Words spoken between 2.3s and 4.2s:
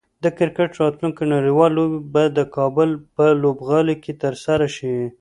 د کابل په لوبغالي کې